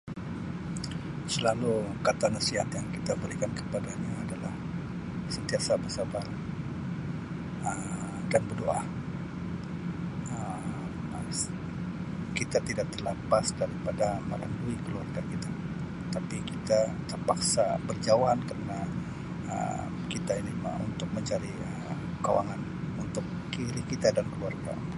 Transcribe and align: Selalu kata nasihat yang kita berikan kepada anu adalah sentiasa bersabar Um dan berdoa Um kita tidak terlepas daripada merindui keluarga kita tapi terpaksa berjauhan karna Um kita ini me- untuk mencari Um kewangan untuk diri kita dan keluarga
Selalu 1.33 1.75
kata 2.07 2.27
nasihat 2.35 2.69
yang 2.77 2.87
kita 2.95 3.13
berikan 3.21 3.51
kepada 3.59 3.87
anu 3.95 4.09
adalah 4.25 4.53
sentiasa 5.35 5.71
bersabar 5.83 6.25
Um 7.69 8.09
dan 8.31 8.41
berdoa 8.49 8.81
Um 10.31 10.65
kita 12.39 12.57
tidak 12.69 12.87
terlepas 12.93 13.45
daripada 13.61 14.07
merindui 14.29 14.77
keluarga 14.85 15.21
kita 15.31 15.49
tapi 16.15 16.37
terpaksa 17.11 17.65
berjauhan 17.87 18.39
karna 18.49 18.79
Um 19.53 19.87
kita 20.13 20.31
ini 20.41 20.51
me- 20.65 20.81
untuk 20.87 21.09
mencari 21.15 21.51
Um 21.93 22.01
kewangan 22.25 22.61
untuk 23.03 23.25
diri 23.55 23.83
kita 23.91 24.07
dan 24.17 24.25
keluarga 24.33 24.73